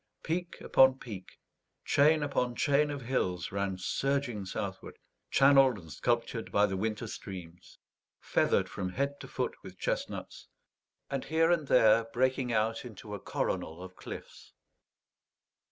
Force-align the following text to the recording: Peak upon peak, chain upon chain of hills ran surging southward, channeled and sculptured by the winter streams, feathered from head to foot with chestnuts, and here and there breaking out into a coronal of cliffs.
Peak 0.23 0.59
upon 0.61 0.97
peak, 0.97 1.39
chain 1.85 2.23
upon 2.23 2.55
chain 2.55 2.89
of 2.89 3.03
hills 3.03 3.51
ran 3.51 3.77
surging 3.77 4.45
southward, 4.47 4.97
channeled 5.29 5.77
and 5.77 5.91
sculptured 5.93 6.51
by 6.51 6.65
the 6.65 6.75
winter 6.75 7.05
streams, 7.05 7.77
feathered 8.19 8.67
from 8.67 8.93
head 8.93 9.19
to 9.19 9.27
foot 9.27 9.53
with 9.61 9.77
chestnuts, 9.77 10.47
and 11.11 11.25
here 11.25 11.51
and 11.51 11.67
there 11.67 12.05
breaking 12.05 12.51
out 12.51 12.83
into 12.83 13.13
a 13.13 13.19
coronal 13.19 13.83
of 13.83 13.95
cliffs. 13.95 14.53